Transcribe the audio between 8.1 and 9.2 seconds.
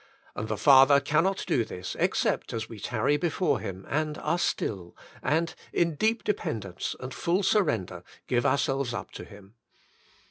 give ourselves up